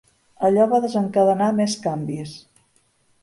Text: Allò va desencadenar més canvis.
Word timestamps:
Allò 0.47 0.63
va 0.71 0.79
desencadenar 0.85 1.51
més 1.59 1.75
canvis. 1.85 2.35